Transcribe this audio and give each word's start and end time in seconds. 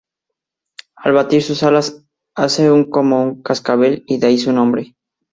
Al 0.95 1.13
batir 1.13 1.43
sus 1.43 1.61
alas 1.61 2.03
hace 2.33 2.71
un 2.71 2.89
como 2.89 3.21
un 3.21 3.43
cascabel 3.43 4.03
y 4.07 4.17
de 4.17 4.25
ahí 4.25 4.39
su 4.39 4.51
nombre. 4.51 4.95